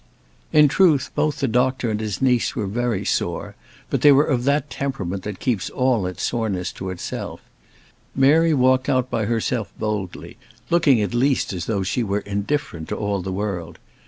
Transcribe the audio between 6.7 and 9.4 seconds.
to itself. Mary walked out by